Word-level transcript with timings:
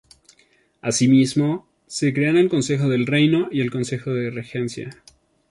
Asimismo, 0.81 1.67
se 1.85 2.11
crean 2.11 2.35
el 2.35 2.49
Consejo 2.49 2.89
del 2.89 3.05
Reino 3.05 3.49
y 3.51 3.61
el 3.61 3.69
Consejo 3.69 4.09
de 4.15 4.31
Regencia. 4.31 4.89